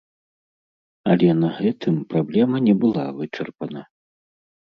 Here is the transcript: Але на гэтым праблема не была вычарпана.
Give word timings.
Але 1.13 1.27
на 1.41 1.49
гэтым 1.59 1.95
праблема 2.13 2.57
не 2.69 2.75
была 2.85 3.05
вычарпана. 3.21 3.81